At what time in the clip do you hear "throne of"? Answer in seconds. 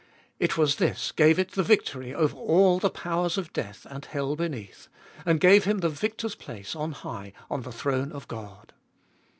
7.71-8.27